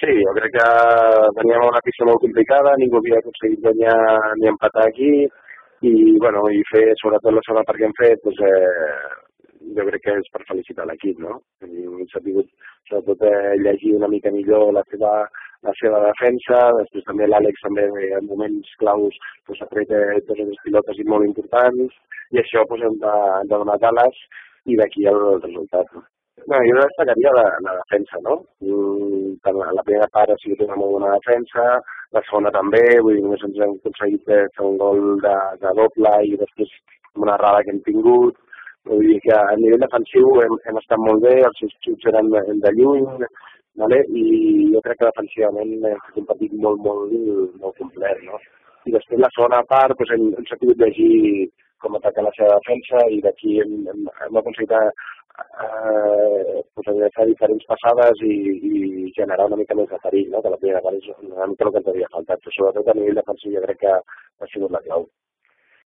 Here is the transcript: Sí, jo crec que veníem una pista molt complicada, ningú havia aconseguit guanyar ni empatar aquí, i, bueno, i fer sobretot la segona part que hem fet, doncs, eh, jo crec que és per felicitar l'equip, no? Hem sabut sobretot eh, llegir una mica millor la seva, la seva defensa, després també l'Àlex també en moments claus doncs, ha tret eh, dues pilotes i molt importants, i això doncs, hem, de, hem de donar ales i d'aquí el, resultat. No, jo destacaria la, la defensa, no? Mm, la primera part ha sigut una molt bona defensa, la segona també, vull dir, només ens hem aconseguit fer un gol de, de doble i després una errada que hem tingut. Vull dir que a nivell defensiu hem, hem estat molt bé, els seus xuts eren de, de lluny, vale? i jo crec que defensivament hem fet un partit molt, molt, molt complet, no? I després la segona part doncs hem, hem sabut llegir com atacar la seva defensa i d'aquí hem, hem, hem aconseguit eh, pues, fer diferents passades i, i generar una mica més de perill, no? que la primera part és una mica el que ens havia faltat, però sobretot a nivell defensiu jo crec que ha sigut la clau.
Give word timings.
Sí, 0.00 0.12
jo 0.12 0.32
crec 0.36 0.52
que 0.52 0.64
veníem 1.38 1.62
una 1.64 1.80
pista 1.84 2.04
molt 2.04 2.20
complicada, 2.20 2.74
ningú 2.76 2.98
havia 3.00 3.20
aconseguit 3.22 3.62
guanyar 3.64 4.00
ni 4.40 4.50
empatar 4.50 4.84
aquí, 4.90 5.12
i, 5.88 5.92
bueno, 6.20 6.42
i 6.52 6.60
fer 6.70 6.90
sobretot 7.00 7.32
la 7.32 7.44
segona 7.46 7.64
part 7.68 7.80
que 7.80 7.86
hem 7.88 7.94
fet, 7.96 8.20
doncs, 8.24 8.42
eh, 8.44 9.36
jo 9.76 9.86
crec 9.88 10.02
que 10.04 10.16
és 10.20 10.28
per 10.32 10.42
felicitar 10.48 10.86
l'equip, 10.88 11.18
no? 11.24 11.38
Hem 11.64 12.04
sabut 12.12 12.48
sobretot 12.88 13.24
eh, 13.28 13.54
llegir 13.62 13.94
una 13.96 14.10
mica 14.12 14.32
millor 14.34 14.72
la 14.76 14.82
seva, 14.90 15.12
la 15.66 15.74
seva 15.80 16.02
defensa, 16.04 16.60
després 16.80 17.06
també 17.08 17.28
l'Àlex 17.28 17.64
també 17.64 17.86
en 18.18 18.28
moments 18.28 18.74
claus 18.82 19.16
doncs, 19.48 19.62
ha 19.62 19.70
tret 19.72 19.94
eh, 19.96 20.20
dues 20.28 20.60
pilotes 20.66 21.00
i 21.00 21.08
molt 21.08 21.24
importants, 21.28 21.96
i 22.36 22.42
això 22.42 22.66
doncs, 22.68 22.84
hem, 22.90 23.00
de, 23.06 23.16
hem 23.40 23.54
de 23.54 23.62
donar 23.64 23.80
ales 23.92 24.20
i 24.66 24.76
d'aquí 24.76 25.08
el, 25.08 25.24
resultat. 25.40 25.96
No, 26.46 26.58
jo 26.68 26.74
destacaria 26.78 27.30
la, 27.34 27.44
la 27.64 27.74
defensa, 27.80 28.20
no? 28.22 28.36
Mm, 28.62 29.05
la 29.76 29.84
primera 29.86 30.08
part 30.14 30.32
ha 30.32 30.38
sigut 30.42 30.64
una 30.66 30.78
molt 30.80 30.96
bona 30.96 31.14
defensa, 31.16 31.66
la 32.16 32.22
segona 32.26 32.52
també, 32.54 32.82
vull 33.02 33.16
dir, 33.18 33.24
només 33.24 33.44
ens 33.48 33.58
hem 33.62 33.76
aconseguit 33.78 34.24
fer 34.30 34.66
un 34.68 34.76
gol 34.82 35.02
de, 35.24 35.36
de 35.62 35.72
doble 35.80 36.12
i 36.30 36.36
després 36.42 36.72
una 37.16 37.34
errada 37.38 37.62
que 37.64 37.74
hem 37.74 37.82
tingut. 37.88 38.38
Vull 38.86 39.02
dir 39.10 39.18
que 39.24 39.34
a 39.34 39.56
nivell 39.58 39.82
defensiu 39.82 40.28
hem, 40.42 40.54
hem 40.70 40.80
estat 40.80 41.02
molt 41.02 41.24
bé, 41.24 41.34
els 41.48 41.58
seus 41.62 41.74
xuts 41.86 42.10
eren 42.12 42.30
de, 42.34 42.42
de 42.64 42.72
lluny, 42.78 43.06
vale? 43.82 43.98
i 44.20 44.26
jo 44.74 44.82
crec 44.84 45.00
que 45.00 45.08
defensivament 45.10 45.72
hem 45.90 46.02
fet 46.06 46.20
un 46.22 46.28
partit 46.30 46.54
molt, 46.64 46.82
molt, 46.84 47.14
molt 47.62 47.82
complet, 47.82 48.22
no? 48.28 48.38
I 48.86 48.94
després 48.94 49.20
la 49.20 49.32
segona 49.34 49.64
part 49.66 49.96
doncs 49.98 50.12
hem, 50.14 50.28
hem 50.38 50.46
sabut 50.50 50.82
llegir 50.82 51.48
com 51.82 51.98
atacar 51.98 52.24
la 52.24 52.34
seva 52.36 52.58
defensa 52.60 53.02
i 53.12 53.18
d'aquí 53.24 53.58
hem, 53.62 53.74
hem, 53.90 54.06
hem 54.26 54.38
aconseguit 54.40 54.76
eh, 54.78 54.90
pues, 56.76 57.12
fer 57.16 57.26
diferents 57.30 57.68
passades 57.72 58.22
i, 58.28 58.34
i 58.70 59.12
generar 59.18 59.48
una 59.50 59.60
mica 59.60 59.76
més 59.78 59.88
de 59.92 60.00
perill, 60.02 60.32
no? 60.32 60.42
que 60.44 60.52
la 60.52 60.60
primera 60.62 60.82
part 60.84 60.98
és 61.00 61.12
una 61.16 61.48
mica 61.52 61.68
el 61.68 61.72
que 61.72 61.82
ens 61.82 61.92
havia 61.94 62.10
faltat, 62.16 62.42
però 62.42 62.56
sobretot 62.56 62.90
a 62.92 62.98
nivell 62.98 63.22
defensiu 63.22 63.56
jo 63.56 63.62
crec 63.68 63.84
que 63.84 63.94
ha 63.96 64.50
sigut 64.52 64.76
la 64.76 64.84
clau. 64.88 65.08